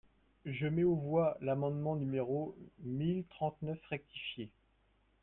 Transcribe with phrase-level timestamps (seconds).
[0.47, 4.49] Je mets aux voix l’amendement numéro mille trente-neuf rectifié.